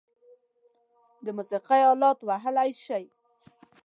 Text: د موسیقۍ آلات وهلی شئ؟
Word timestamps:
د 1.25 1.27
موسیقۍ 1.37 1.81
آلات 1.91 2.19
وهلی 2.29 2.69
شئ؟ 2.83 3.03